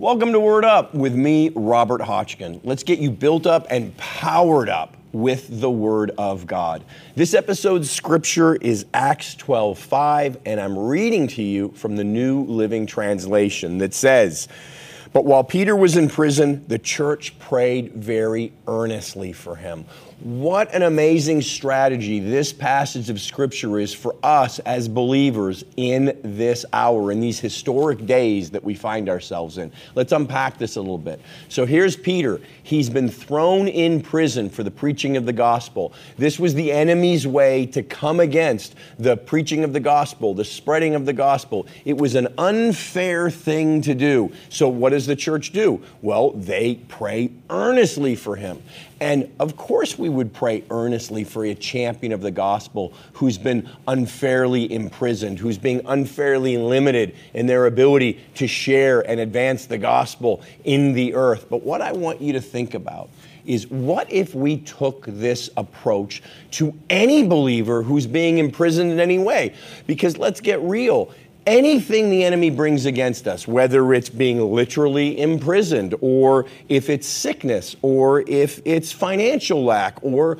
[0.00, 2.60] Welcome to Word Up with me, Robert Hotchkin.
[2.62, 6.84] Let's get you built up and powered up with the Word of God.
[7.16, 12.44] This episode's scripture is Acts 12 5, and I'm reading to you from the New
[12.44, 14.46] Living Translation that says,
[15.12, 19.86] But while Peter was in prison, the church prayed very earnestly for him.
[20.20, 26.64] What an amazing strategy this passage of Scripture is for us as believers in this
[26.72, 29.70] hour, in these historic days that we find ourselves in.
[29.94, 31.20] Let's unpack this a little bit.
[31.48, 32.40] So here's Peter.
[32.64, 35.92] He's been thrown in prison for the preaching of the gospel.
[36.16, 40.96] This was the enemy's way to come against the preaching of the gospel, the spreading
[40.96, 41.68] of the gospel.
[41.84, 44.32] It was an unfair thing to do.
[44.48, 45.80] So what does the church do?
[46.02, 48.60] Well, they pray earnestly for him.
[49.00, 53.70] And of course, we would pray earnestly for a champion of the gospel who's been
[53.86, 60.42] unfairly imprisoned, who's being unfairly limited in their ability to share and advance the gospel
[60.64, 61.46] in the earth.
[61.48, 63.08] But what I want you to think about
[63.46, 69.18] is what if we took this approach to any believer who's being imprisoned in any
[69.18, 69.54] way?
[69.86, 71.14] Because let's get real
[71.48, 77.74] anything the enemy brings against us, whether it's being literally imprisoned, or if it's sickness,
[77.80, 80.38] or if it's financial lack, or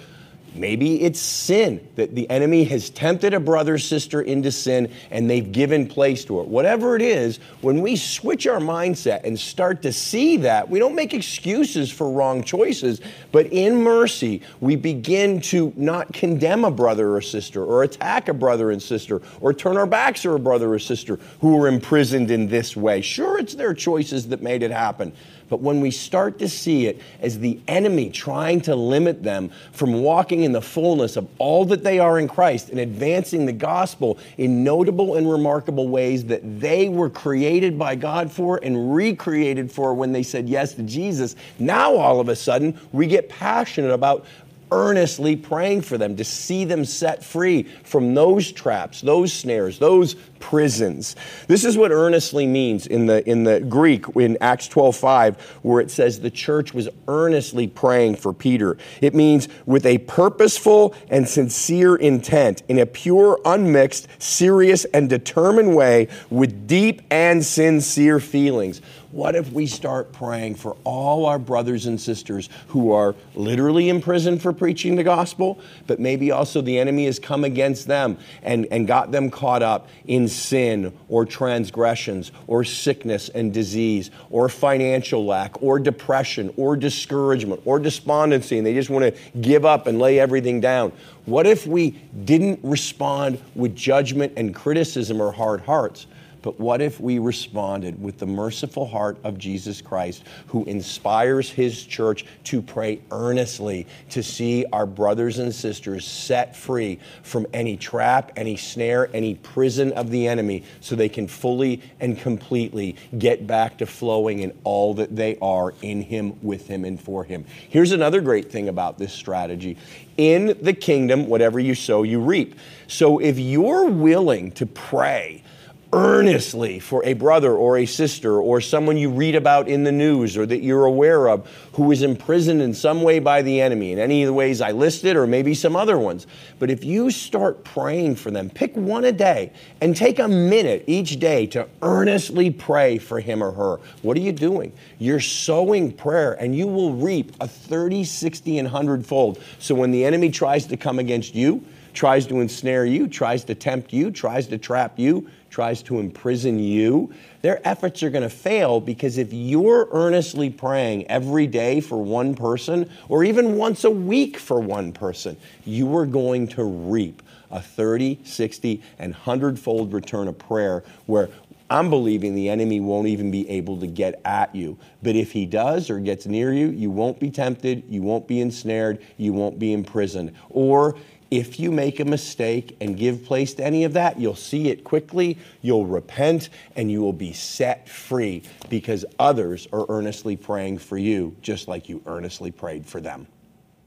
[0.58, 5.30] Maybe it's sin that the enemy has tempted a brother or sister into sin and
[5.30, 6.48] they've given place to it.
[6.48, 10.94] Whatever it is, when we switch our mindset and start to see that, we don't
[10.94, 17.14] make excuses for wrong choices, but in mercy, we begin to not condemn a brother
[17.14, 20.72] or sister or attack a brother and sister or turn our backs on a brother
[20.72, 23.00] or sister who are imprisoned in this way.
[23.00, 25.12] Sure, it's their choices that made it happen.
[25.48, 30.02] But when we start to see it as the enemy trying to limit them from
[30.02, 34.18] walking in the fullness of all that they are in Christ and advancing the gospel
[34.38, 39.92] in notable and remarkable ways that they were created by God for and recreated for
[39.92, 44.24] when they said yes to Jesus, now all of a sudden we get passionate about
[44.70, 50.14] earnestly praying for them to see them set free from those traps, those snares, those
[50.40, 51.16] prisons.
[51.46, 55.90] This is what earnestly means in the in the Greek in Acts 12:5 where it
[55.90, 58.76] says the church was earnestly praying for Peter.
[59.00, 65.74] It means with a purposeful and sincere intent in a pure unmixed, serious and determined
[65.74, 68.80] way with deep and sincere feelings.
[69.10, 74.02] What if we start praying for all our brothers and sisters who are literally in
[74.02, 78.66] prison for preaching the gospel, but maybe also the enemy has come against them and,
[78.70, 85.24] and got them caught up in sin or transgressions or sickness and disease or financial
[85.24, 89.98] lack or depression or discouragement or despondency and they just want to give up and
[89.98, 90.92] lay everything down?
[91.24, 91.92] What if we
[92.26, 96.06] didn't respond with judgment and criticism or hard hearts?
[96.42, 101.84] But what if we responded with the merciful heart of Jesus Christ, who inspires his
[101.84, 108.32] church to pray earnestly to see our brothers and sisters set free from any trap,
[108.36, 113.78] any snare, any prison of the enemy, so they can fully and completely get back
[113.78, 117.44] to flowing in all that they are in him, with him, and for him?
[117.68, 119.76] Here's another great thing about this strategy
[120.18, 122.56] in the kingdom, whatever you sow, you reap.
[122.88, 125.44] So if you're willing to pray,
[125.92, 130.36] earnestly for a brother or a sister or someone you read about in the news
[130.36, 133.98] or that you're aware of who is imprisoned in some way by the enemy in
[133.98, 136.26] any of the ways I listed or maybe some other ones.
[136.58, 140.84] But if you start praying for them, pick one a day and take a minute
[140.86, 143.80] each day to earnestly pray for him or her.
[144.02, 144.72] What are you doing?
[144.98, 149.42] You're sowing prayer and you will reap a 30, 60, and 100 fold.
[149.58, 153.54] So when the enemy tries to come against you, tries to ensnare you, tries to
[153.54, 158.30] tempt you, tries to trap you, tries to imprison you, their efforts are going to
[158.30, 163.90] fail because if you're earnestly praying every day for one person or even once a
[163.90, 169.92] week for one person, you are going to reap a 30, 60, and 100 fold
[169.92, 171.28] return of prayer where
[171.70, 174.78] I'm believing the enemy won't even be able to get at you.
[175.02, 178.40] But if he does or gets near you, you won't be tempted, you won't be
[178.40, 180.34] ensnared, you won't be imprisoned.
[180.48, 180.96] Or
[181.30, 184.84] if you make a mistake and give place to any of that, you'll see it
[184.84, 190.96] quickly, you'll repent, and you will be set free because others are earnestly praying for
[190.96, 193.26] you, just like you earnestly prayed for them.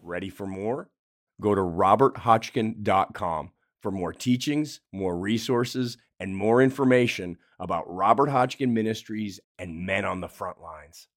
[0.03, 0.89] Ready for more?
[1.39, 3.51] Go to roberthotchkin.com
[3.81, 10.21] for more teachings, more resources, and more information about Robert Hotchkin Ministries and men on
[10.21, 11.07] the front lines.